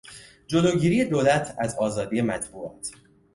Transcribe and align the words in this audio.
جلوگیری 0.47 1.05
دولت 1.05 1.55
از 1.57 1.75
آزادی 1.75 2.21
مطبوعات 2.21 2.91